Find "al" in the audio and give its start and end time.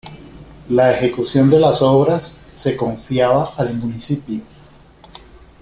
3.55-3.75